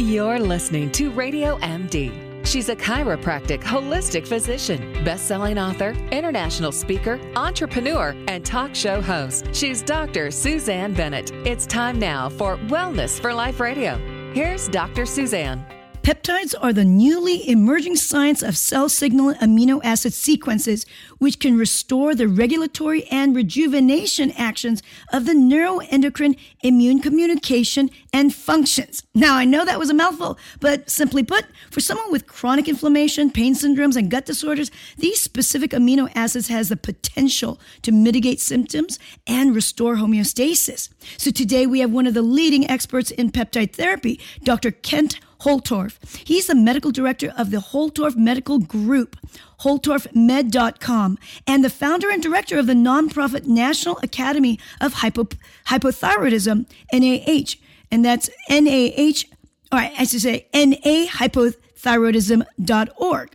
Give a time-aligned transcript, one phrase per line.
[0.00, 2.10] You're listening to Radio MD.
[2.46, 9.54] She's a chiropractic holistic physician, best-selling author, international speaker, entrepreneur, and talk show host.
[9.54, 10.30] She's Dr.
[10.30, 11.32] Susanne Bennett.
[11.44, 13.98] It's time now for Wellness for Life Radio.
[14.32, 15.04] Here's Dr.
[15.04, 15.66] Susanne.
[16.02, 20.86] Peptides are the newly emerging science of cell signal amino acid sequences,
[21.18, 24.82] which can restore the regulatory and rejuvenation actions
[25.12, 29.02] of the neuroendocrine immune communication and functions.
[29.14, 33.30] Now, I know that was a mouthful, but simply put, for someone with chronic inflammation,
[33.30, 38.98] pain syndromes, and gut disorders, these specific amino acids has the potential to mitigate symptoms
[39.26, 40.88] and restore homeostasis.
[41.18, 44.70] So today we have one of the leading experts in peptide therapy, Dr.
[44.70, 45.98] Kent Holtorf.
[46.26, 49.18] He's the medical director of the Holtorf Medical Group,
[49.60, 55.28] holtorfmed.com, and the founder and director of the nonprofit National Academy of Hypo,
[55.66, 57.54] Hypothyroidism, NAH.
[57.90, 59.24] And that's NAH,
[59.72, 63.30] or I should say nahypothyroidism.org.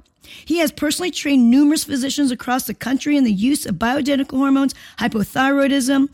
[0.45, 4.76] He has personally trained numerous physicians across the country in the use of bioidentical hormones,
[5.00, 6.09] hypothyroidism,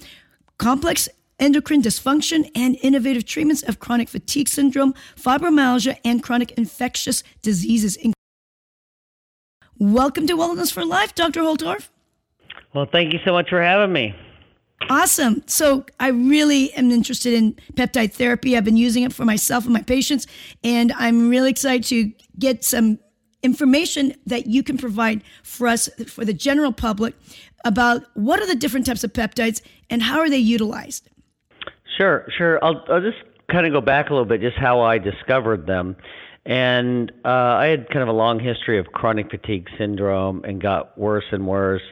[0.57, 1.09] complex
[1.41, 7.97] endocrine dysfunction, and innovative treatments of chronic fatigue syndrome, fibromyalgia, and chronic infectious diseases.
[9.79, 11.41] Welcome to Wellness for Life, Dr.
[11.41, 11.89] Holtorf.
[12.73, 14.15] Well, thank you so much for having me.
[14.89, 15.43] Awesome.
[15.47, 18.55] So, I really am interested in peptide therapy.
[18.55, 20.27] I've been using it for myself and my patients,
[20.63, 22.99] and I'm really excited to get some
[23.43, 27.15] information that you can provide for us, for the general public,
[27.63, 31.09] about what are the different types of peptides and how are they utilized.
[32.01, 32.65] Sure, sure.
[32.65, 33.19] I'll, I'll just
[33.51, 35.95] kind of go back a little bit, just how I discovered them.
[36.47, 40.97] And uh, I had kind of a long history of chronic fatigue syndrome and got
[40.97, 41.83] worse and worse.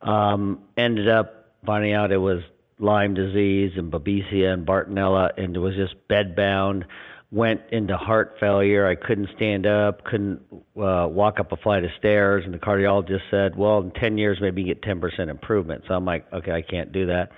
[0.00, 2.40] Um, ended up finding out it was
[2.78, 6.84] Lyme disease and Babesia and Bartonella, and it was just bedbound.
[7.30, 8.86] Went into heart failure.
[8.86, 13.30] I couldn't stand up, couldn't uh, walk up a flight of stairs, and the cardiologist
[13.30, 16.62] said, "Well, in 10 years, maybe you get 10% improvement." So I'm like, "Okay, I
[16.62, 17.30] can't do that."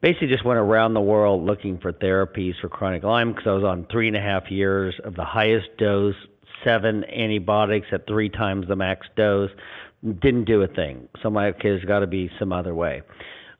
[0.00, 3.64] Basically just went around the world looking for therapies for chronic Lyme because I was
[3.64, 6.14] on three and a half years of the highest dose,
[6.64, 9.50] seven antibiotics at three times the max dose.
[10.02, 11.08] Didn't do a thing.
[11.22, 13.02] So my okay, there's got to be some other way.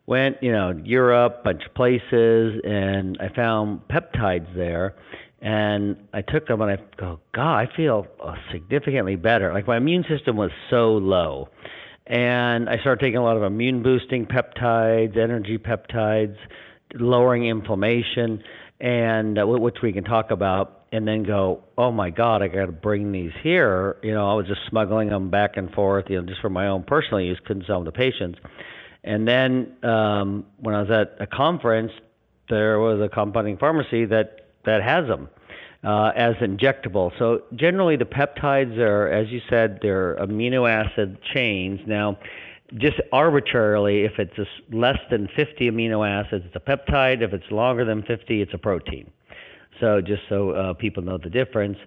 [0.06, 4.94] Went, you know, Europe, bunch of places, and I found peptides there.
[5.40, 9.52] And I took them and I go, God, I feel uh, significantly better.
[9.52, 11.48] Like my immune system was so low
[12.06, 16.36] and I started taking a lot of immune boosting peptides, energy peptides,
[16.94, 18.42] lowering inflammation,
[18.80, 22.66] and uh, which we can talk about, and then go, oh my God, I got
[22.66, 23.96] to bring these here.
[24.02, 26.68] You know, I was just smuggling them back and forth, you know, just for my
[26.68, 28.38] own personal use, couldn't sell them to patients.
[29.02, 31.92] And then um, when I was at a conference,
[32.48, 35.28] there was a compounding pharmacy that that has them
[35.86, 37.12] uh, as injectable.
[37.16, 41.80] So generally, the peptides are, as you said, they're amino acid chains.
[41.86, 42.18] Now,
[42.74, 44.36] just arbitrarily, if it's
[44.72, 47.22] less than 50 amino acids, it's a peptide.
[47.22, 49.08] If it's longer than 50, it's a protein.
[49.80, 51.78] So just so uh, people know the difference,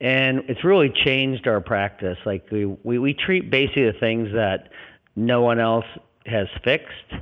[0.00, 2.16] and it's really changed our practice.
[2.24, 4.70] Like we, we we treat basically the things that
[5.14, 5.84] no one else
[6.24, 7.12] has fixed.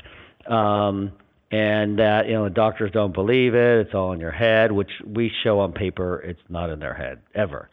[0.46, 1.12] Um,
[1.52, 3.86] and that you know the doctors don't believe it.
[3.86, 7.20] It's all in your head which we show on paper it's not in their head
[7.34, 7.68] ever.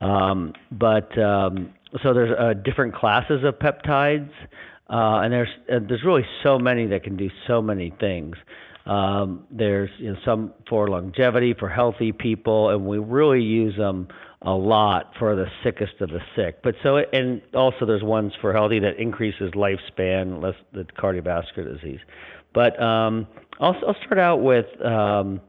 [0.00, 1.72] Um, but um,
[2.02, 4.30] so there's uh, different classes of peptides
[4.90, 8.36] uh, and there's uh, there's really so many that can do so many things.
[8.84, 14.08] Um, there's you know, some for longevity for healthy people and we really use them
[14.42, 16.62] a lot for the sickest of the sick.
[16.62, 22.00] But so and also there's ones for healthy that increases lifespan less the cardiovascular disease
[22.56, 23.26] but um,
[23.60, 25.42] I'll, I'll start out with, um,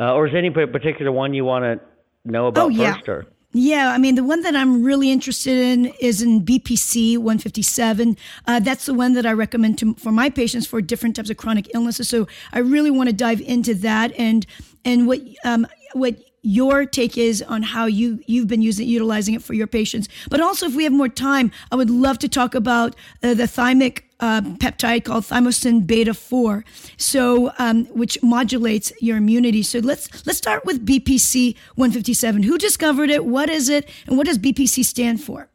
[0.00, 1.78] uh, or is there any particular one you want to
[2.24, 2.94] know about oh, yeah.
[2.94, 3.08] first?
[3.10, 3.26] Or?
[3.52, 8.16] Yeah, I mean, the one that I'm really interested in is in BPC 157.
[8.46, 11.36] Uh, that's the one that I recommend to, for my patients for different types of
[11.36, 12.08] chronic illnesses.
[12.08, 14.46] So I really want to dive into that and
[14.86, 19.42] and what um, what your take is on how you you've been using utilizing it
[19.42, 20.08] for your patients.
[20.30, 23.44] But also, if we have more time, I would love to talk about uh, the
[23.44, 26.64] thymic uh, peptide called thymosin beta four,
[26.96, 29.62] so um, which modulates your immunity.
[29.62, 32.42] So let's let's start with BPC one fifty seven.
[32.42, 33.24] Who discovered it?
[33.24, 33.88] What is it?
[34.06, 35.48] And what does BPC stand for?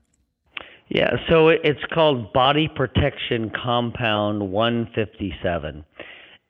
[0.89, 5.83] Yeah, so it's called Body Protection Compound 157.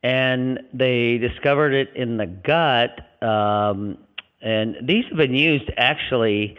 [0.04, 3.98] And they discovered it in the gut um,
[4.44, 6.58] and these have been used actually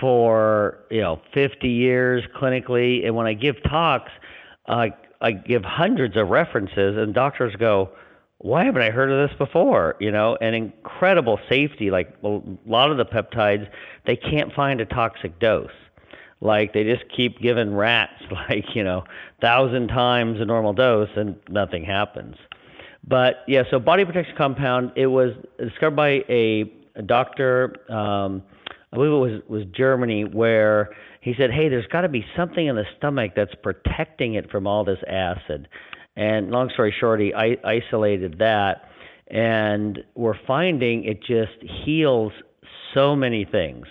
[0.00, 3.06] for you know 50 years clinically.
[3.06, 4.10] And when I give talks,
[4.66, 4.88] uh,
[5.20, 7.90] I give hundreds of references, and doctors go,
[8.38, 9.96] why haven't I heard of this before?
[10.00, 11.90] You know, and incredible safety.
[11.90, 13.68] Like a lot of the peptides,
[14.06, 15.70] they can't find a toxic dose.
[16.40, 19.04] Like they just keep giving rats like you know
[19.40, 22.36] thousand times the normal dose and nothing happens.
[23.06, 24.92] But yeah, so body protection compound.
[24.94, 27.74] It was discovered by a, a doctor.
[27.90, 28.42] Um,
[28.92, 30.90] I believe it was was Germany where
[31.20, 34.66] he said, "Hey, there's got to be something in the stomach that's protecting it from
[34.66, 35.68] all this acid."
[36.16, 38.88] And long story short, he I- isolated that,
[39.28, 42.32] and we're finding it just heals
[42.92, 43.86] so many things.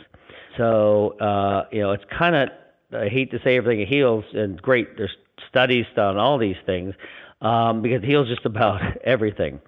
[0.57, 2.49] So uh, you know, it's kind of
[2.93, 4.97] I hate to say everything it heals, and great.
[4.97, 5.15] There's
[5.49, 6.93] studies done on all these things
[7.41, 9.59] um, because it heals just about everything.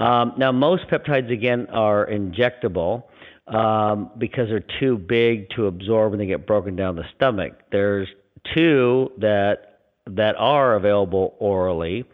[0.00, 3.04] Um, now, most peptides again are injectable
[3.46, 7.52] um, because they're too big to absorb and they get broken down the stomach.
[7.70, 8.08] There's
[8.56, 9.66] two that
[10.06, 12.04] that are available orally.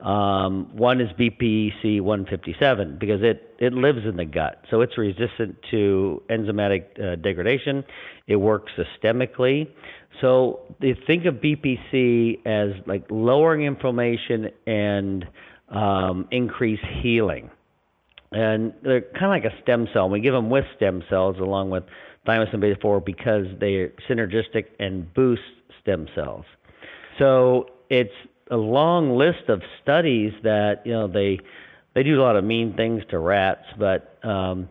[0.00, 5.56] Um, one is BPC 157 because it, it lives in the gut, so it's resistant
[5.70, 7.84] to enzymatic uh, degradation.
[8.26, 9.68] It works systemically.
[10.22, 10.60] So
[11.06, 15.26] think of BPC as like lowering inflammation and
[15.70, 17.50] um, increase healing.
[18.32, 20.08] And they're kind of like a stem cell.
[20.08, 21.84] We give them with stem cells along with
[22.26, 25.42] thymosin beta 4 because they're synergistic and boost
[25.80, 26.44] stem cells.
[27.18, 28.14] So it's
[28.50, 31.38] a long list of studies that you know they
[31.94, 34.68] they do a lot of mean things to rats, but um,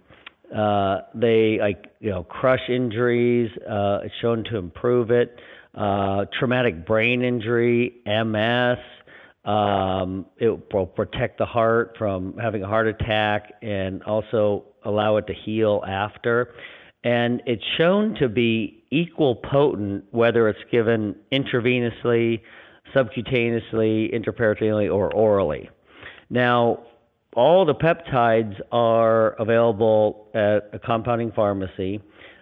[0.55, 3.51] uh, they like you know crush injuries.
[3.69, 5.39] Uh, it's shown to improve it.
[5.75, 8.77] Uh, traumatic brain injury, MS.
[9.49, 15.25] Um, it will protect the heart from having a heart attack and also allow it
[15.25, 16.53] to heal after.
[17.03, 22.41] And it's shown to be equal potent whether it's given intravenously,
[22.95, 25.67] subcutaneously, intraperitoneally, or orally.
[26.29, 26.83] Now,
[27.33, 32.01] all the peptides are available at a compounding pharmacy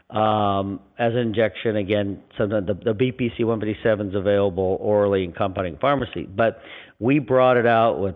[0.10, 1.76] um, as an injection.
[1.76, 6.24] Again, sometimes the, the BPC 157 is available orally in compounding pharmacy.
[6.24, 6.60] But
[7.00, 8.16] we brought it out with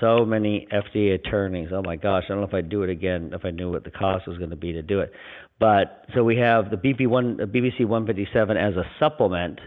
[0.00, 1.68] so many FDA attorneys.
[1.72, 3.84] Oh my gosh, I don't know if I'd do it again if I knew what
[3.84, 5.12] the cost was going to be to do it.
[5.60, 9.60] But so we have the BP1, BPC 157 as a supplement,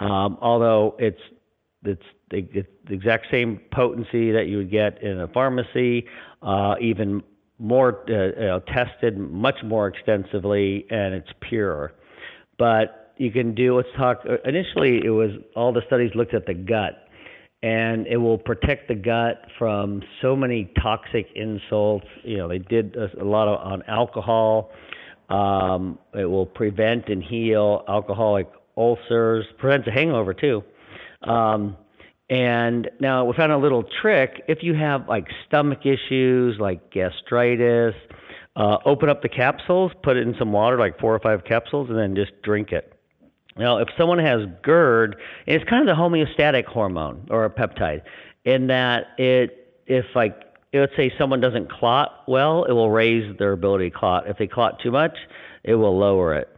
[0.00, 1.20] um, although it's
[1.84, 6.06] it's the, it's the exact same potency that you would get in a pharmacy,
[6.42, 7.22] uh, even
[7.60, 11.92] more uh, you know, tested much more extensively, and it's pure.
[12.58, 13.76] But you can do.
[13.76, 14.24] Let's talk.
[14.44, 17.07] Initially, it was all the studies looked at the gut
[17.62, 22.06] and it will protect the gut from so many toxic insults.
[22.22, 24.70] You know, they did a, lot of, on alcohol,
[25.28, 30.62] um, it will prevent and heal alcoholic ulcers, prevents a hangover too.
[31.22, 31.76] Um,
[32.30, 34.42] and now we found a little trick.
[34.48, 37.94] If you have like stomach issues, like gastritis,
[38.54, 41.88] uh, open up the capsules, put it in some water, like four or five capsules,
[41.88, 42.97] and then just drink it.
[43.58, 45.16] Now, if someone has GERD,
[45.46, 48.02] it's kind of the homeostatic hormone or a peptide,
[48.44, 50.40] in that it, if like
[50.72, 54.28] let's say someone doesn't clot well, it will raise their ability to clot.
[54.28, 55.16] If they clot too much,
[55.64, 56.48] it will lower it.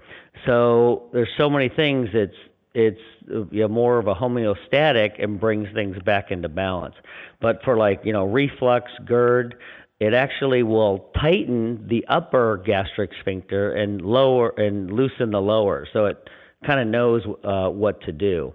[0.47, 2.09] So there's so many things.
[2.13, 2.35] It's
[2.75, 6.95] it's you know, more of a homeostatic and brings things back into balance.
[7.41, 9.55] But for like you know reflux, GERD,
[10.01, 15.87] it actually will tighten the upper gastric sphincter and lower and loosen the lower.
[15.93, 16.31] So it
[16.67, 18.53] kind of knows uh, what to do.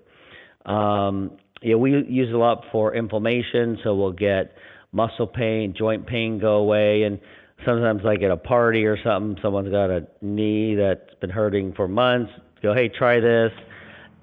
[0.66, 1.32] Um,
[1.62, 4.54] yeah, we use it a lot for inflammation, so we'll get
[4.92, 7.04] muscle pain, joint pain go away.
[7.04, 7.20] And
[7.66, 11.88] sometimes, like at a party or something, someone's got a knee that's been hurting for
[11.88, 12.32] months.
[12.62, 13.52] Go, hey, try this.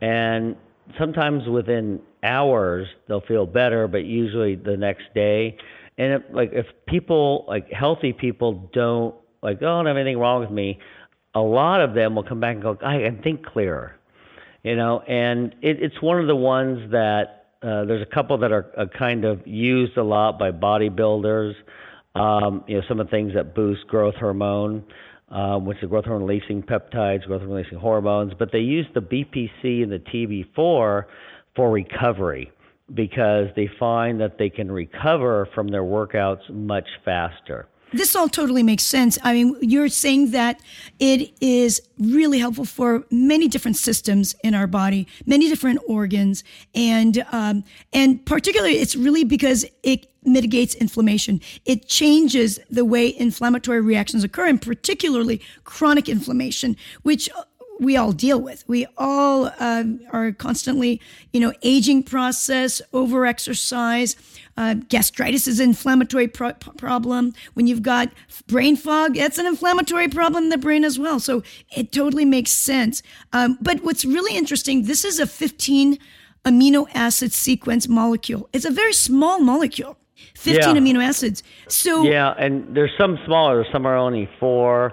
[0.01, 0.57] And
[0.99, 5.57] sometimes within hours, they'll feel better, but usually the next day.
[5.99, 10.19] And if, like if people, like healthy people, don't like, oh, I don't have anything
[10.19, 10.79] wrong with me.
[11.35, 13.97] A lot of them will come back and go, I can think clearer,
[14.63, 15.01] you know.
[15.01, 18.87] And it, it's one of the ones that uh, there's a couple that are, are,
[18.87, 21.55] kind of used a lot by bodybuilders.
[22.15, 24.85] Um, you know, some of the things that boost growth hormone,
[25.31, 29.01] um, which is growth hormone releasing peptides, growth hormone releasing hormones, but they use the
[29.01, 31.05] BPC and the TB4
[31.55, 32.51] for recovery
[32.93, 37.67] because they find that they can recover from their workouts much faster.
[37.93, 39.19] This all totally makes sense.
[39.23, 40.61] I mean, you're saying that
[40.99, 46.43] it is really helpful for many different systems in our body, many different organs,
[46.75, 51.41] and um, and particularly, it's really because it mitigates inflammation.
[51.65, 57.29] It changes the way inflammatory reactions occur, and particularly chronic inflammation, which
[57.83, 58.65] we all deal with.
[58.69, 61.01] We all uh, are constantly,
[61.33, 64.17] you know, aging process, overexercise.
[64.57, 67.35] Uh, gastritis is an inflammatory pro- problem.
[67.55, 68.11] When you've got
[68.47, 71.19] brain fog, that's an inflammatory problem in the brain as well.
[71.19, 71.43] So
[71.75, 73.03] it totally makes sense.
[73.33, 75.99] Um, but what's really interesting, this is a 15
[76.45, 78.49] amino acid sequence molecule.
[78.53, 79.99] It's a very small molecule.
[80.35, 80.81] 15 yeah.
[80.81, 81.43] amino acids.
[81.69, 84.93] So Yeah, and there's some smaller, some are only 4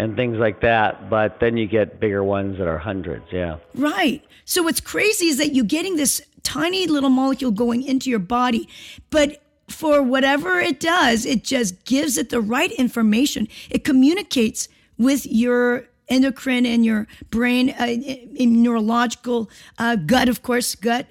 [0.00, 3.58] and things like that, but then you get bigger ones that are hundreds, yeah.
[3.74, 4.24] Right.
[4.46, 8.66] So what's crazy is that you're getting this tiny little molecule going into your body,
[9.10, 13.46] but for whatever it does, it just gives it the right information.
[13.68, 17.94] It communicates with your endocrine and your brain, uh,
[18.38, 21.08] neurological, uh, gut, of course, gut,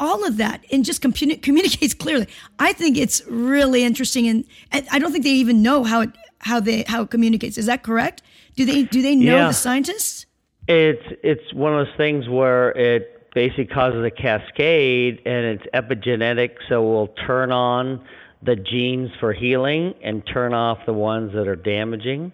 [0.00, 1.02] all of that, and just
[1.42, 2.26] communicates clearly.
[2.58, 6.10] I think it's really interesting, and, and, I don't think they even know how it
[6.40, 7.58] how they how it communicates.
[7.58, 8.22] Is that correct?
[8.56, 9.46] Do they do they know yeah.
[9.48, 10.26] the scientists?
[10.68, 16.56] It's it's one of those things where it basically causes a cascade, and it's epigenetic,
[16.68, 18.04] so we'll turn on
[18.42, 22.32] the genes for healing and turn off the ones that are damaging.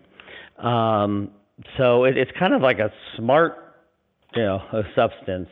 [0.59, 1.31] Um,
[1.77, 3.57] so it, it's kind of like a smart,
[4.35, 5.49] you know, a substance,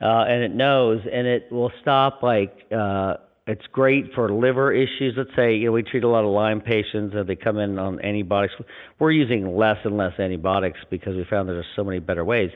[0.00, 2.54] uh, and it knows, and it will stop like.
[2.70, 3.16] Uh,
[3.46, 5.14] it's great for liver issues.
[5.16, 7.78] Let's say you know we treat a lot of Lyme patients and they come in
[7.78, 8.54] on antibiotics.
[8.98, 12.50] We're using less and less antibiotics because we found there's so many better ways.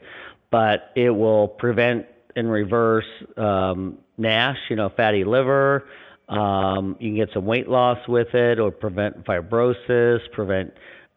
[0.50, 3.04] But it will prevent and reverse
[3.36, 5.88] um, NASH, you know, fatty liver.
[6.28, 10.72] Um, you can get some weight loss with it, or prevent fibrosis, prevent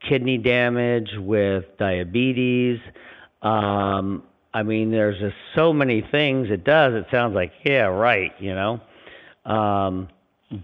[0.07, 2.79] kidney damage with diabetes.
[3.41, 4.23] Um,
[4.53, 6.93] I mean, there's just so many things it does.
[6.93, 8.81] It sounds like, yeah, right, you know.
[9.45, 10.09] Um,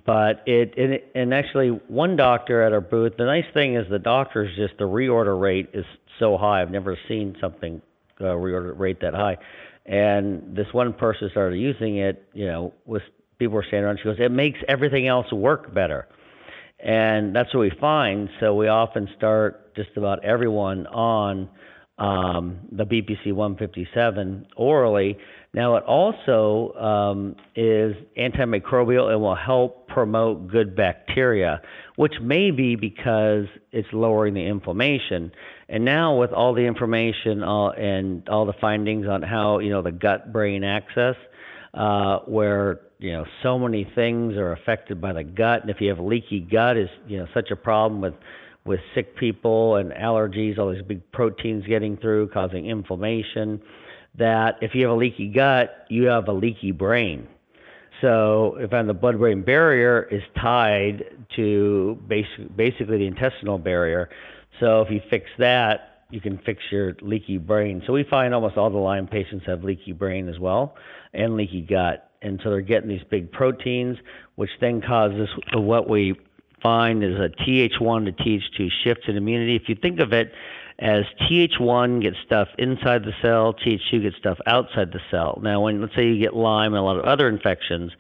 [0.06, 3.18] but it, it and actually one doctor at our booth.
[3.18, 5.86] The nice thing is the doctors just the reorder rate is
[6.20, 6.62] so high.
[6.62, 7.82] I've never seen something
[8.20, 9.38] uh, reorder rate that high.
[9.86, 12.28] And this one person started using it.
[12.34, 13.04] You know, with
[13.38, 14.00] people were standing around.
[14.00, 16.08] She goes, "It makes everything else work better."
[16.80, 18.30] And that's what we find.
[18.40, 21.50] So we often start just about everyone on
[21.98, 25.18] um, the BPC 157 orally.
[25.56, 31.62] Now, it also um, is antimicrobial and will help promote good bacteria,
[31.96, 35.32] which may be because it's lowering the inflammation.
[35.70, 39.82] And now, with all the information uh, and all the findings on how you know
[39.82, 41.16] the gut-brain axis,
[41.74, 45.88] uh, where you know so many things are affected by the gut, and if you
[45.88, 48.16] have leaky gut, is you know such a problem with
[48.66, 53.62] with sick people and allergies, all these big proteins getting through, causing inflammation
[54.18, 57.28] that if you have a leaky gut, you have a leaky brain.
[58.02, 61.06] So, if the blood-brain barrier is tied
[61.38, 64.10] to basic, basically the intestinal barrier,
[64.60, 67.82] so if you fix that, you can fix your leaky brain.
[67.88, 70.76] So we find almost all the Lyme patients have leaky brain as well,
[71.14, 73.98] and leaky gut, and so they're getting these big proteins,
[74.36, 76.16] which then causes what we
[76.62, 79.56] find is a Th1 to Th2 shift in immunity.
[79.56, 80.32] If you think of it
[80.80, 85.40] as Th1 gets stuff inside the cell, Th2 gets stuff outside the cell.
[85.42, 87.92] Now, when let's say you get Lyme and a lot of other infections,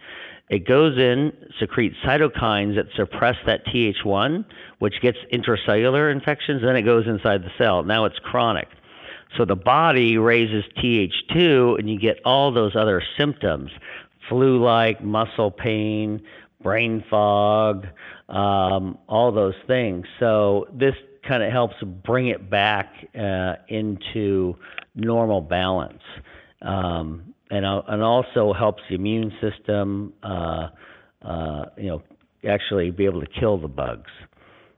[0.50, 4.46] it goes in, secretes cytokines that suppress that Th1,
[4.80, 7.84] which gets intracellular infections, then it goes inside the cell.
[7.84, 8.68] Now it's chronic.
[9.38, 13.72] So the body raises Th2, and you get all those other symptoms
[14.30, 16.22] flu like, muscle pain,
[16.62, 17.86] brain fog,
[18.28, 20.06] um, all those things.
[20.20, 20.96] So this
[21.28, 24.56] kind of helps bring it back uh, into
[24.96, 26.02] normal balance,
[26.62, 30.70] um, and uh, and also helps the immune system, uh,
[31.22, 32.02] uh, you know,
[32.48, 34.12] actually be able to kill the bugs.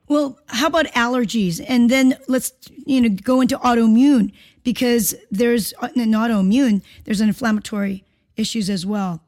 [0.07, 1.63] Well, how about allergies?
[1.67, 2.53] And then let's
[2.85, 4.31] you know go into autoimmune
[4.63, 8.03] because there's an autoimmune, there's an inflammatory
[8.35, 9.21] issues as well.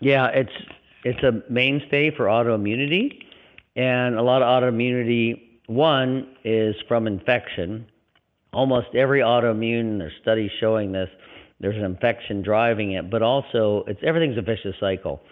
[0.00, 0.52] Yeah, it's
[1.04, 3.24] it's a mainstay for autoimmunity,
[3.76, 7.86] and a lot of autoimmunity one is from infection.
[8.52, 11.08] Almost every autoimmune, there's studies showing this,
[11.60, 15.22] there's an infection driving it, but also it's everything's a vicious cycle.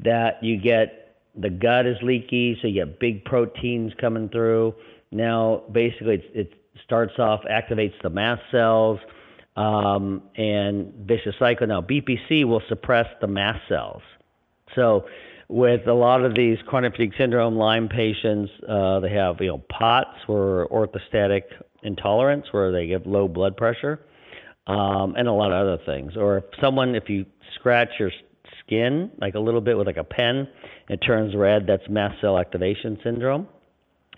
[0.00, 4.74] That you get the gut is leaky, so you get big proteins coming through.
[5.10, 6.52] Now, basically, it
[6.84, 8.98] starts off, activates the mast cells,
[9.56, 11.66] um, and vicious cycle.
[11.66, 14.02] Now, BPC will suppress the mast cells.
[14.74, 15.06] So
[15.50, 19.62] with a lot of these chronic fatigue syndrome Lyme patients, uh, they have you know
[19.68, 21.42] POTS or orthostatic
[21.82, 23.98] intolerance where they have low blood pressure,
[24.68, 26.16] um, and a lot of other things.
[26.16, 27.26] Or if someone, if you
[27.56, 28.12] scratch your
[28.64, 30.46] skin like a little bit with like a pen,
[30.88, 31.66] it turns red.
[31.66, 33.48] That's mast cell activation syndrome,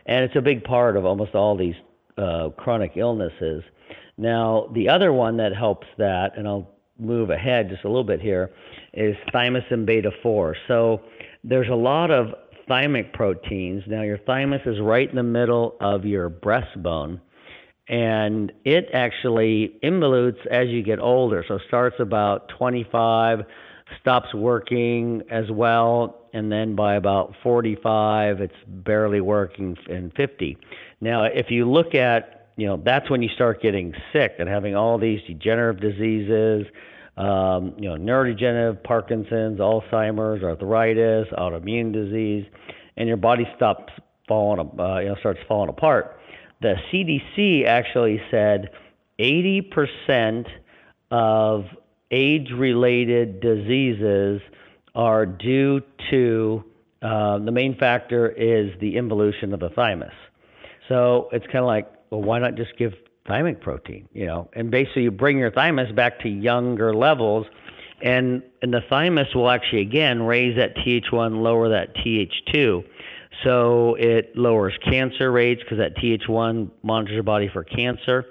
[0.05, 1.77] and it's a big part of almost all these
[2.19, 3.63] uh, chronic illnesses.
[4.19, 8.21] Now, the other one that helps that, and I'll move ahead just a little bit
[8.21, 8.51] here,
[8.93, 10.57] is thymosin beta 4.
[10.69, 11.01] So
[11.45, 12.35] there's a lot of
[12.69, 13.83] thymic proteins.
[13.87, 17.21] Now, your thymus is right in the middle of your breastbone,
[17.89, 21.45] and it actually involutes as you get older.
[21.47, 23.41] So starts about 25,
[24.01, 30.57] stops working as well, and then by about 45, it's barely working in 50.
[31.01, 34.77] Now, if you look at, you know, that's when you start getting sick and having
[34.77, 36.67] all these degenerative diseases,
[37.17, 42.47] um, you know, neurodegenerative, Parkinson's, Alzheimer's, arthritis, autoimmune disease,
[42.97, 43.93] and your body stops
[44.27, 46.19] falling, uh, you know, starts falling apart.
[46.61, 48.71] The CDC actually said
[49.19, 50.47] 80%
[51.11, 51.65] of
[52.11, 54.41] age-related diseases
[54.95, 56.65] are due to
[57.03, 60.13] uh, the main factor is the involution of the thymus.
[60.89, 62.93] So it's kind of like, well, why not just give
[63.27, 64.49] thymic protein, you know?
[64.55, 67.47] And basically, you bring your thymus back to younger levels,
[68.03, 72.85] and and the thymus will actually again raise that Th1, lower that Th2.
[73.45, 78.27] So it lowers cancer rates because that Th1 monitors your body for cancer.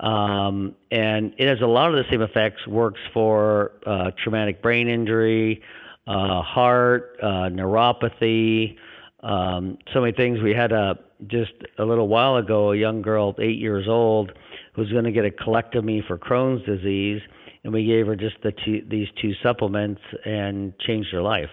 [0.00, 4.88] Um, and it has a lot of the same effects, works for uh, traumatic brain
[4.88, 5.62] injury,
[6.06, 8.76] uh, heart, uh, neuropathy,
[9.22, 10.40] um, so many things.
[10.40, 14.32] We had a just a little while ago a young girl, eight years old,
[14.74, 17.20] who was going to get a colectomy for Crohn's disease,
[17.64, 21.50] and we gave her just the two, these two supplements and changed her life.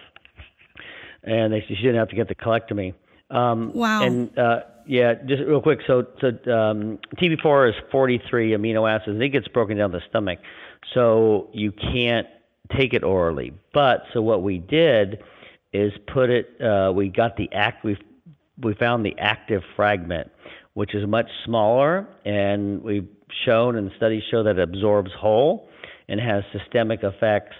[1.22, 2.94] And they, she didn't have to get the colectomy.
[3.30, 4.02] Um, wow.
[4.02, 5.80] And uh, yeah, just real quick.
[5.86, 10.38] So, so um, TB4 is 43 amino acids, and it gets broken down the stomach,
[10.94, 12.26] so you can't
[12.74, 13.52] take it orally.
[13.74, 15.22] But so what we did
[15.72, 16.60] is put it.
[16.60, 17.84] Uh, we got the act.
[17.84, 17.96] We
[18.62, 20.30] we found the active fragment,
[20.74, 23.08] which is much smaller, and we've
[23.44, 25.68] shown and studies show that it absorbs whole
[26.08, 27.56] and has systemic effects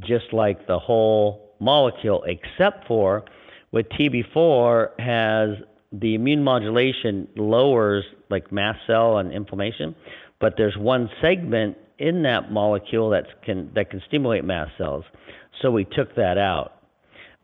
[0.00, 3.24] just like the whole molecule, except for
[3.72, 5.50] with TB4 has
[5.92, 9.94] the immune modulation lowers like mast cell and inflammation,
[10.40, 15.04] but there's one segment in that molecule that can that can stimulate mast cells.
[15.60, 16.77] So we took that out.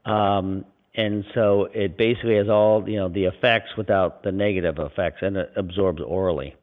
[0.04, 0.64] Um,
[0.94, 5.36] and so it basically has all you know the effects without the negative effects, and
[5.36, 6.54] it absorbs orally.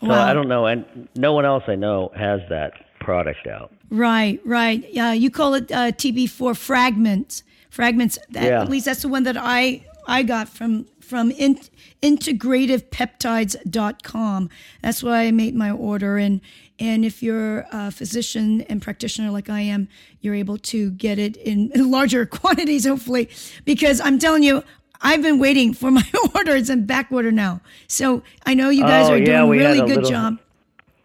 [0.00, 0.24] So wow.
[0.24, 3.72] I don't know, and no one else I know has that product out.
[3.90, 4.86] Right, right.
[4.92, 7.42] Yeah, you call it uh, TB4 fragments.
[7.70, 8.18] Fragments.
[8.30, 8.62] That, yeah.
[8.62, 11.60] At least that's the one that I I got from from in,
[12.02, 14.50] integrativepeptides.com.
[14.82, 16.16] That's why I made my order.
[16.16, 16.40] And
[16.80, 19.88] and if you're a physician and practitioner like I am,
[20.20, 23.28] you're able to get it in, in larger quantities, hopefully,
[23.64, 24.64] because I'm telling you,
[25.00, 26.56] I've been waiting for my order.
[26.56, 27.60] It's in back order now.
[27.86, 30.38] So I know you guys oh, are yeah, doing really good little, job.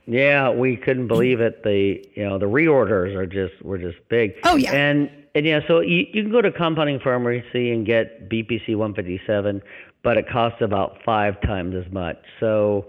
[0.06, 1.64] Yeah, we couldn't believe it.
[1.64, 4.36] The you know the reorders are just were just big.
[4.44, 4.74] Oh yeah.
[4.74, 9.62] And and yeah, so you, you can go to compounding pharmacy and get BPC 157,
[10.04, 12.18] but it costs about five times as much.
[12.40, 12.86] So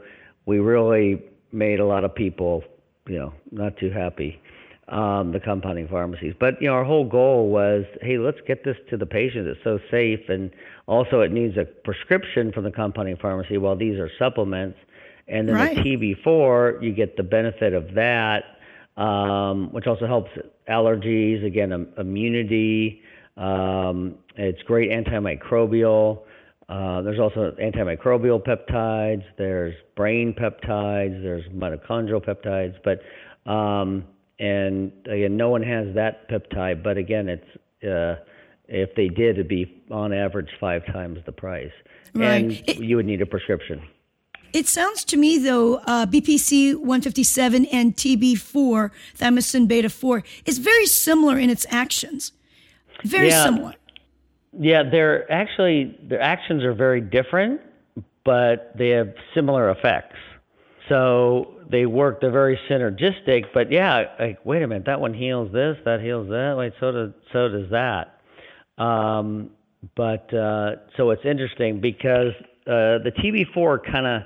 [0.47, 2.65] we really made a lot of people
[3.07, 4.41] you know, not too happy,
[4.89, 6.35] um, the compounding pharmacies.
[6.39, 9.47] But, you know, our whole goal was, hey, let's get this to the patient.
[9.47, 10.21] It's so safe.
[10.29, 10.51] And
[10.87, 14.79] also, it needs a prescription from the compounding pharmacy while these are supplements.
[15.27, 15.77] And then right.
[15.77, 18.45] the TB4, you get the benefit of that,
[18.97, 20.31] um, which also helps
[20.69, 23.03] allergies, again, um, immunity.
[23.37, 26.23] Um, it's great antimicrobial.
[26.69, 33.03] Uh, there's also antimicrobial peptides, there's brain peptides, there's mitochondrial peptides, but
[33.51, 34.05] um,
[34.39, 36.83] and again, no one has that peptide.
[36.83, 38.25] But again, it's uh,
[38.67, 41.71] if they did, it'd be on average five times the price,
[42.15, 42.29] right.
[42.29, 43.83] and it, you would need a prescription.
[44.55, 50.87] It sounds to me, though, uh, BPC 157 and TB4, thymosin beta 4, is very
[50.87, 52.31] similar in its actions.
[53.03, 53.45] Very yeah.
[53.45, 53.75] similar.
[54.57, 57.61] Yeah, they're actually their actions are very different,
[58.25, 60.15] but they have similar effects.
[60.89, 62.21] So they work.
[62.21, 63.47] They're very synergistic.
[63.53, 66.55] But yeah, like wait a minute, that one heals this, that heals that.
[66.57, 68.21] Wait, so does so does that.
[68.81, 69.51] Um,
[69.97, 72.33] but uh, so it's interesting because
[72.67, 74.23] uh, the TB4 kind of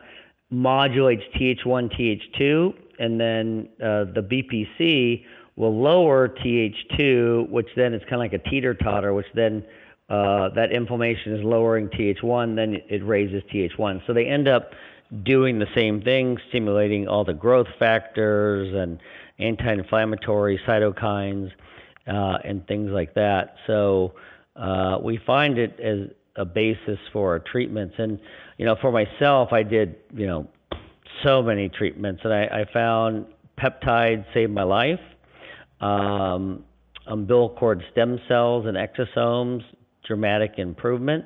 [0.50, 5.24] modulates Th1, Th2, and then uh, the BPC
[5.56, 9.64] will lower Th2, which then it's kind of like a teeter totter, which then
[10.08, 14.06] uh, that inflammation is lowering Th1, then it raises Th1.
[14.06, 14.72] So they end up
[15.22, 18.98] doing the same thing, stimulating all the growth factors and
[19.38, 21.50] anti-inflammatory cytokines
[22.06, 23.56] uh, and things like that.
[23.66, 24.14] So
[24.56, 27.94] uh, we find it as a basis for our treatments.
[27.98, 28.18] And
[28.58, 30.48] you know, for myself, I did you know
[31.24, 33.26] so many treatments, and I, I found
[33.58, 35.00] peptides saved my life.
[35.80, 36.64] Um,
[37.06, 39.62] umbilical cord stem cells and exosomes,
[40.06, 41.24] dramatic improvement.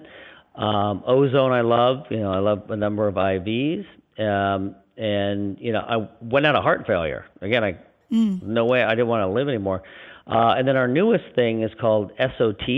[0.55, 2.05] Um, ozone, I love.
[2.11, 3.85] You know, I love a number of IVs.
[4.19, 7.25] Um, and you know, I went out of heart failure.
[7.41, 7.79] Again, I
[8.13, 8.43] mm.
[8.43, 8.83] no way.
[8.83, 9.83] I didn't want to live anymore.
[10.27, 12.69] Uh, and then our newest thing is called SOT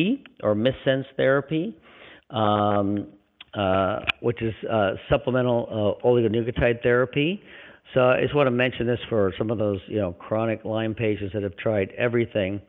[0.42, 1.76] or missense therapy,
[2.30, 3.08] um,
[4.20, 7.42] which is uh, supplemental uh, oligonucleotide therapy.
[7.92, 10.94] So I just want to mention this for some of those you know chronic Lyme
[10.94, 12.60] patients that have tried everything.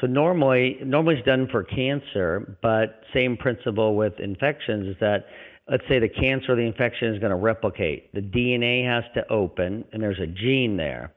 [0.00, 5.26] So normally, normally it's done for cancer, but same principle with infections is that
[5.70, 8.12] let's say the cancer or the infection is going to replicate.
[8.12, 11.12] The DNA has to open, and there's a gene there.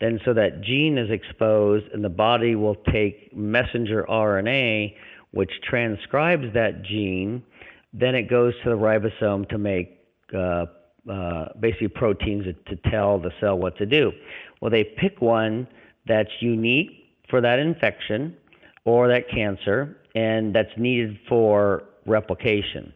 [0.00, 4.94] Then, so that gene is exposed, and the body will take messenger RNA,
[5.30, 7.44] which transcribes that gene.
[7.92, 9.98] Then it goes to the ribosome to make
[10.34, 10.66] uh,
[11.10, 14.12] uh, basically proteins to, tell the cell what to do.
[14.60, 15.66] Well, they pick one
[16.06, 16.90] that's unique
[17.28, 18.36] for that infection
[18.84, 22.92] or that cancer, and that's needed for replication.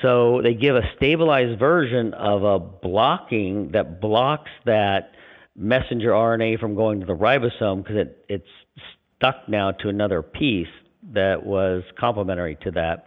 [0.00, 5.12] So they give a stabilized version of a blocking that blocks that
[5.56, 8.84] messenger RNA from going to the ribosome because it, it's
[9.16, 10.68] stuck now to another piece
[11.12, 13.06] that was complementary to that.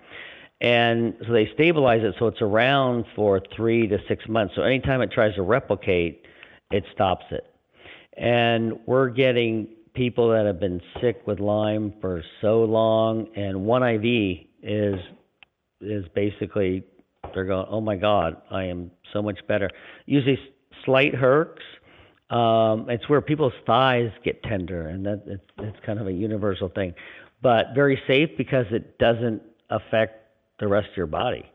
[0.62, 4.54] And so they stabilize it so it's around for three to six months.
[4.56, 6.26] So anytime it tries to replicate,
[6.72, 7.46] it stops it.
[8.18, 13.84] And we're getting people that have been sick with Lyme for so long, and one
[13.84, 15.00] IV is
[15.82, 16.84] is basically
[17.34, 19.70] they're going, oh my God, I am so much better.
[20.06, 20.40] Usually
[20.86, 21.58] slight herx.
[22.30, 26.70] Um, it's where people's thighs get tender, and that it's, it's kind of a universal
[26.70, 26.94] thing,
[27.42, 30.25] but very safe because it doesn't affect
[30.60, 31.46] the rest of your body.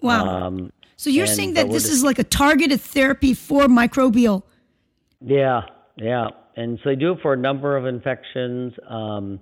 [0.00, 0.26] Wow.
[0.26, 4.42] Um, so you're and, saying that this just, is like a targeted therapy for microbial.
[5.20, 5.62] Yeah,
[5.96, 8.72] yeah, and so they do it for a number of infections.
[8.88, 9.40] Um,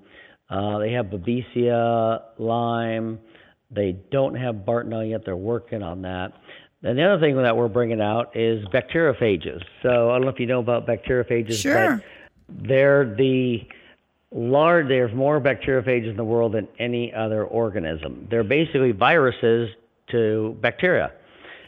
[0.48, 3.18] uh, they have Babesia, Lyme.
[3.70, 5.22] They don't have Bartonella yet.
[5.24, 6.32] They're working on that.
[6.82, 9.62] And the other thing that we're bringing out is bacteriophages.
[9.82, 12.02] So I don't know if you know about bacteriophages, sure.
[12.48, 13.60] but they're the
[14.32, 14.88] large.
[14.88, 18.28] There's more bacteriophages in the world than any other organism.
[18.30, 19.70] They're basically viruses
[20.10, 21.12] to bacteria.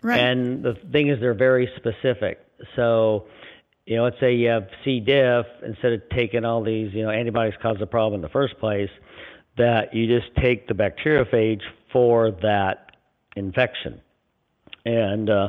[0.02, 0.18] Right.
[0.18, 2.44] And the thing is, they're very specific.
[2.76, 3.26] So,
[3.86, 5.00] you know, let's say you have C.
[5.00, 8.58] diff, instead of taking all these, you know, antibiotics cause the problem in the first
[8.58, 8.90] place,
[9.58, 12.96] that you just take the bacteriophage for that
[13.36, 14.00] infection.
[14.84, 15.48] And uh,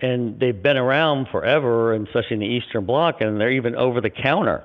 [0.00, 4.02] and they've been around forever, and especially in the Eastern Bloc, and they're even over
[4.02, 4.62] the counter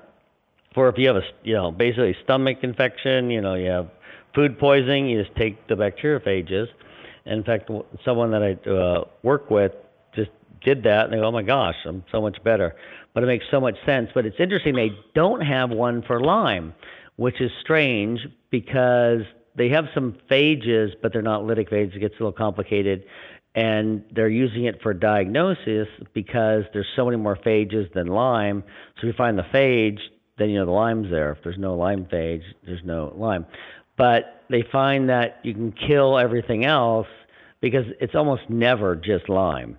[0.73, 3.89] for if you have a you know basically stomach infection, you know you have
[4.33, 6.67] food poisoning, you just take the bacteriophages.
[7.25, 7.69] in fact,
[8.05, 9.73] someone that I uh, work with
[10.15, 10.31] just
[10.63, 12.75] did that, and they go, "Oh my gosh, I'm so much better."
[13.13, 14.09] But it makes so much sense.
[14.13, 16.73] But it's interesting they don't have one for Lyme,
[17.17, 19.21] which is strange because
[19.55, 21.95] they have some phages, but they're not lytic phages.
[21.95, 23.03] It gets a little complicated.
[23.53, 28.63] And they're using it for diagnosis because there's so many more phages than Lyme.
[28.95, 29.99] So if you find the phage,
[30.41, 31.31] then you know the Lyme's there.
[31.31, 33.45] If there's no Lyme phage, there's no Lyme.
[33.97, 37.07] But they find that you can kill everything else
[37.61, 39.77] because it's almost never just Lyme.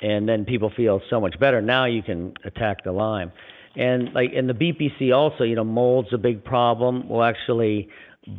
[0.00, 1.60] And then people feel so much better.
[1.60, 3.32] Now you can attack the Lyme.
[3.74, 7.08] And like in the BPC also, you know, mold's a big problem.
[7.08, 7.88] We'll actually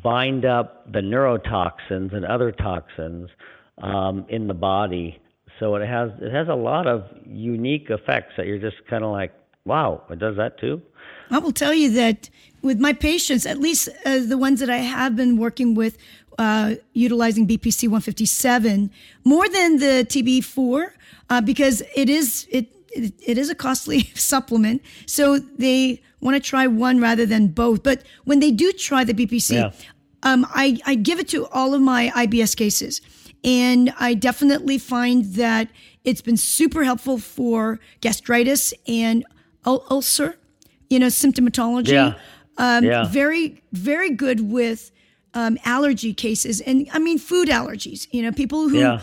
[0.01, 3.29] bind up the neurotoxins and other toxins
[3.81, 5.19] um, in the body.
[5.59, 9.11] So it has it has a lot of unique effects that you're just kind of
[9.11, 9.33] like,
[9.65, 10.81] wow, it does that too.
[11.29, 12.29] I will tell you that
[12.61, 15.97] with my patients, at least uh, the ones that I have been working with,
[16.37, 18.89] uh, utilizing BPC 157
[19.23, 20.91] more than the TB4
[21.29, 24.81] uh, because it is it it, it is a costly supplement.
[25.05, 27.83] So they want to try one rather than both.
[27.83, 29.71] But when they do try the BPC, yeah.
[30.23, 33.01] um, I, I give it to all of my IBS cases.
[33.43, 35.67] And I definitely find that
[36.05, 39.25] it's been super helpful for gastritis and
[39.65, 40.37] ul- ulcer,
[40.93, 41.91] you know, symptomatology.
[41.91, 42.13] Yeah.
[42.57, 43.05] Um, yeah.
[43.05, 44.91] Very, very good with
[45.33, 46.61] um, allergy cases.
[46.61, 48.79] And I mean, food allergies, you know, people who.
[48.79, 49.01] Yeah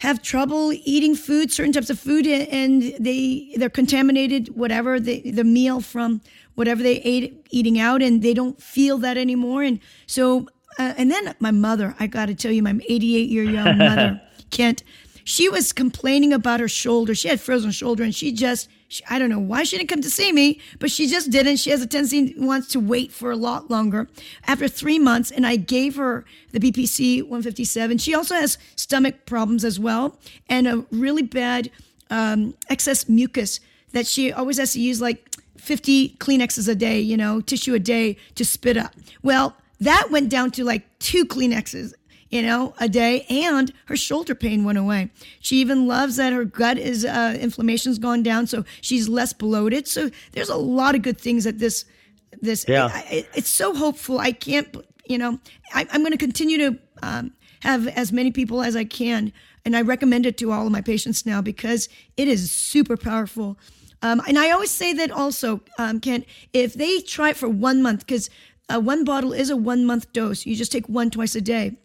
[0.00, 5.44] have trouble eating food, certain types of food, and they they're contaminated, whatever the the
[5.44, 6.22] meal from
[6.54, 9.62] whatever they ate eating out, and they don't feel that anymore.
[9.62, 10.48] And so,
[10.78, 14.22] uh, and then my mother, I got to tell you, my 88 year young mother,
[14.50, 14.82] Kent,
[15.24, 17.14] she was complaining about her shoulder.
[17.14, 20.02] She had frozen shoulder, and she just she, I don't know why she didn't come
[20.02, 21.58] to see me, but she just didn't.
[21.58, 24.08] She has a tendency wants to wait for a lot longer.
[24.48, 27.98] After three months, and I gave her the BPC 157.
[27.98, 31.70] She also has stomach problems as well, and a really bad
[32.10, 33.60] um, excess mucus
[33.92, 37.78] that she always has to use like 50 Kleenexes a day, you know, tissue a
[37.78, 38.92] day to spit up.
[39.22, 41.94] Well, that went down to like two Kleenexes,
[42.30, 45.10] you know, a day, and her shoulder pain went away.
[45.40, 49.88] She even loves that her gut is uh, inflammation's gone down, so she's less bloated.
[49.88, 51.84] So there's a lot of good things that this
[52.40, 52.86] this Yeah.
[52.86, 54.18] I, I, it's so hopeful.
[54.18, 55.40] I can't, you know,
[55.74, 59.32] I, I'm going to continue to um, have as many people as I can,
[59.64, 63.58] and I recommend it to all of my patients now because it is super powerful.
[64.02, 67.82] Um, and I always say that also, um, Kent, if they try it for one
[67.82, 68.30] month, because
[68.72, 71.76] uh, one bottle is a one month dose, you just take one twice a day.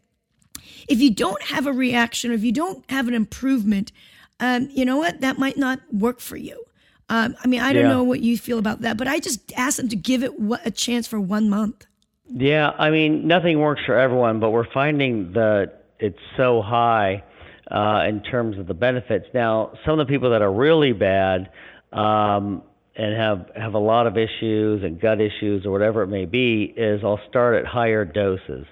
[0.88, 3.92] If you don't have a reaction, or if you don't have an improvement,
[4.40, 5.22] um, you know what?
[5.22, 6.64] That might not work for you.
[7.10, 7.90] Um, I mean, I don't Yeah.
[7.90, 10.32] know what you feel about that, but I just ask them to give it
[10.64, 11.86] a chance for one month.
[12.28, 17.24] Yeah, I mean, nothing works for everyone, but we're finding that it's so high
[17.70, 19.28] uh, in terms of the benefits.
[19.34, 21.50] Now, some of the people that are really bad
[21.94, 22.64] um,
[22.96, 26.74] and have have a lot of issues and gut issues or whatever it may be,
[26.76, 28.66] is I'll start at higher doses.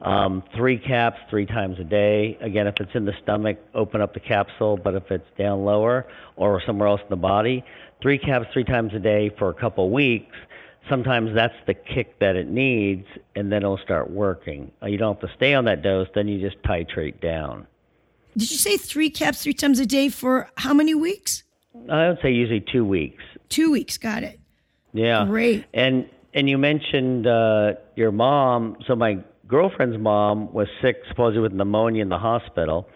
[0.00, 2.38] Um, three caps three times a day.
[2.40, 6.06] Again, if it's in the stomach, open up the capsule, but if it's down lower
[6.36, 7.64] or somewhere else in the body,
[8.00, 10.36] three caps three times a day for a couple weeks
[10.88, 14.70] sometimes that's the kick that it needs, and then it'll start working.
[14.82, 17.66] Uh, You don't have to stay on that dose, then you just titrate down.
[18.36, 21.42] Did you say three caps three times a day for how many weeks?
[21.90, 23.22] I would say usually two weeks.
[23.48, 23.98] Two weeks.
[23.98, 24.38] Got it.
[24.92, 25.24] Yeah.
[25.26, 25.64] Great.
[25.74, 28.76] And and you mentioned uh, your mom.
[28.86, 32.88] So my girlfriend's mom was sick, supposedly with pneumonia in the hospital,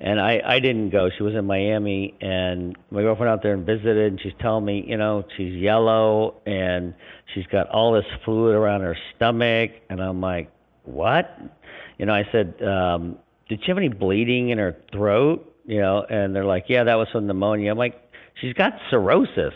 [0.00, 1.10] and I I didn't go.
[1.16, 4.84] She was in Miami, and my girlfriend out there and visited, and she's telling me,
[4.86, 6.94] you know, she's yellow and
[7.34, 10.50] she's got all this fluid around her stomach, and I'm like,
[10.84, 11.38] what?
[11.98, 13.18] You know, I said, um,
[13.48, 15.54] did she have any bleeding in her throat?
[15.66, 17.70] You know, and they're like, yeah, that was from pneumonia.
[17.70, 18.00] I'm like,
[18.40, 19.54] she's got cirrhosis.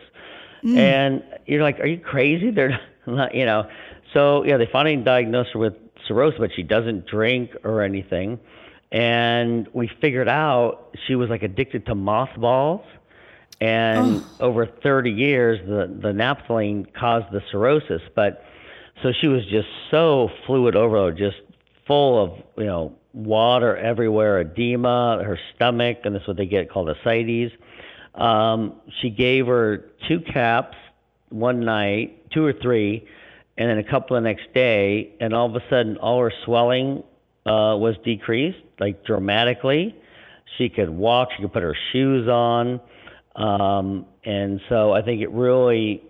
[0.64, 2.50] And you're like, are you crazy?
[2.50, 3.68] They're not, you know.
[4.12, 5.74] So yeah, they finally diagnosed her with
[6.06, 8.38] cirrhosis, but she doesn't drink or anything.
[8.90, 12.84] And we figured out she was like addicted to mothballs.
[13.60, 18.02] And over 30 years, the the naphthalene caused the cirrhosis.
[18.14, 18.44] But
[19.02, 21.36] so she was just so fluid overload, just
[21.86, 26.88] full of you know water everywhere, edema, her stomach, and that's what they get called
[26.90, 27.52] ascites.
[28.14, 30.76] Um, she gave her two caps
[31.30, 33.06] one night, two or three,
[33.56, 37.02] and then a couple the next day, and all of a sudden, all her swelling
[37.44, 39.94] uh, was decreased, like dramatically.
[40.58, 42.80] She could walk, she could put her shoes on,
[43.36, 46.02] um, and so I think it really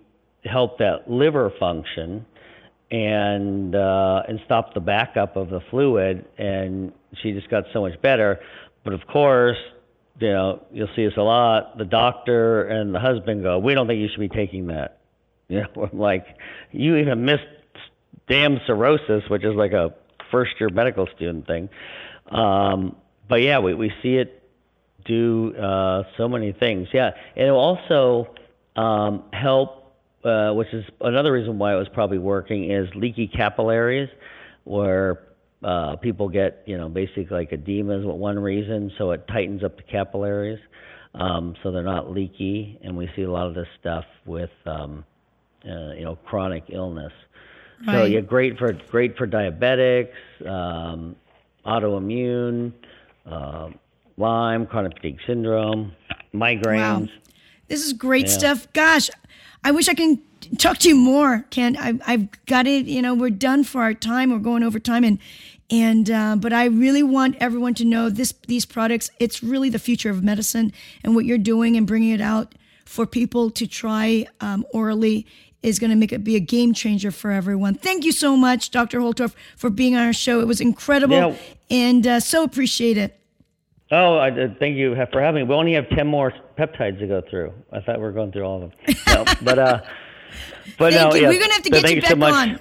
[0.45, 2.27] helped that liver function
[2.91, 8.01] and uh, and stopped the backup of the fluid, and she just got so much
[8.03, 8.41] better.
[8.85, 9.59] But of course,
[10.21, 11.79] you know, you'll see this a lot.
[11.79, 14.99] The doctor and the husband go, "We don't think you should be taking that."
[15.57, 16.25] You know, I'm like,
[16.71, 17.45] you even missed
[18.27, 19.95] damn cirrhosis, which is like a
[20.31, 21.69] first year medical student thing.
[22.31, 22.97] Um,
[23.29, 24.43] but yeah, we we see it
[25.05, 26.89] do uh, so many things.
[26.95, 28.35] Yeah, and it'll also
[28.77, 34.09] um, help, uh, which is another reason why it was probably working, is leaky capillaries,
[34.65, 35.21] where
[35.63, 39.77] uh, people get, you know, basically like edema is one reason, so it tightens up
[39.77, 40.59] the capillaries,
[41.15, 45.05] um, so they're not leaky, and we see a lot of this stuff with, um,
[45.65, 47.13] uh, you know, chronic illness.
[47.87, 48.13] So Right.
[48.13, 50.13] yeah, great for great for diabetics,
[50.47, 51.17] um,
[51.67, 52.73] autoimmune,
[53.27, 53.71] uh,
[54.17, 55.93] Lyme, chronic fatigue syndrome,
[56.35, 57.01] migraines.
[57.01, 57.09] Wow.
[57.69, 58.33] This is great Yeah.
[58.33, 58.69] stuff.
[58.73, 59.11] Gosh,
[59.65, 60.21] I wish I can
[60.59, 61.77] talk to you more, Ken.
[61.77, 62.87] I, I've got it.
[62.87, 64.31] You know, we're done for our time.
[64.31, 65.19] We're going over time, and
[65.71, 68.35] and uh, but I really want everyone to know this.
[68.47, 69.11] These products.
[69.19, 70.73] It's really the future of medicine,
[71.03, 75.27] and what you're doing and bringing it out for people to try um, orally
[75.63, 77.75] is going to make it be a game changer for everyone.
[77.75, 78.99] Thank you so much, Dr.
[79.01, 80.41] Holtorf, for being on our show.
[80.41, 81.37] It was incredible, Yeah.
[81.71, 83.19] and uh, so appreciate it.
[83.91, 85.49] Oh, I, uh, thank you for having me.
[85.49, 87.53] We only have ten more peptides to go through.
[87.73, 88.97] I thought we were going through all of them.
[89.07, 89.81] No, but uh,
[90.79, 91.23] but Thank no, you.
[91.23, 91.29] yeah.
[91.29, 92.33] We're gonna have to so get you so back much.
[92.35, 92.61] on.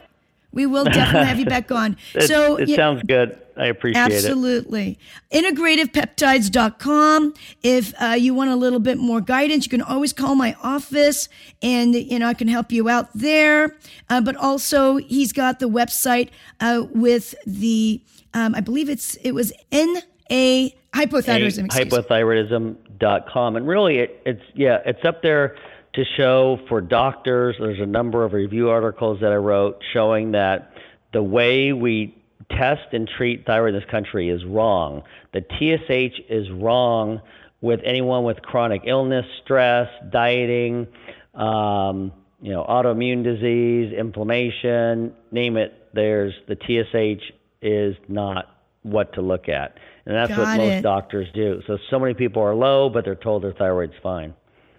[0.52, 1.98] We will definitely have you back on.
[2.14, 3.38] It, so it yeah, sounds good.
[3.58, 4.14] I appreciate it.
[4.14, 4.98] absolutely.
[5.32, 7.34] Integrativepeptides.com.
[7.64, 11.30] If uh, you want a little bit more guidance, you can always call my office
[11.62, 13.76] and you know I can help you out there.
[14.10, 18.02] Uh, but also he's got the website uh, with the
[18.34, 19.98] um, I believe it's it was N
[20.32, 21.68] A hypothyroidism.
[21.68, 25.56] hypothyroidism.com and really it, it's yeah it's up there
[25.94, 30.74] to show for doctors there's a number of review articles that i wrote showing that
[31.14, 32.16] the way we
[32.50, 37.22] test and treat thyroid in this country is wrong the tsh is wrong
[37.62, 40.88] with anyone with chronic illness, stress, dieting,
[41.36, 45.90] um, you know, autoimmune disease, inflammation, name it.
[45.94, 48.48] There's the TSH is not
[48.82, 50.82] what to look at, and that's Got what most it.
[50.82, 51.62] doctors do.
[51.68, 54.34] So so many people are low, but they're told their thyroid's fine.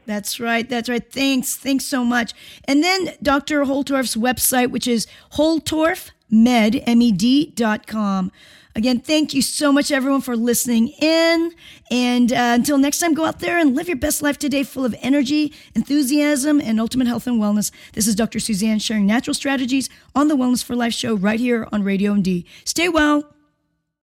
[0.06, 0.68] That's right.
[0.68, 1.12] That's right.
[1.12, 1.56] Thanks.
[1.56, 2.32] Thanks so much.
[2.64, 3.64] And then Dr.
[3.64, 8.32] Holtorf's website, which is holtorfmed, M-E-D dot com.
[8.74, 11.52] Again, thank you so much, everyone, for listening in.
[11.90, 14.86] And uh, until next time, go out there and live your best life today, full
[14.86, 17.70] of energy, enthusiasm, and ultimate health and wellness.
[17.92, 18.40] This is Dr.
[18.40, 22.46] Susanne sharing natural strategies on the Wellness for Life show right here on Radio MD.
[22.64, 23.34] Stay well.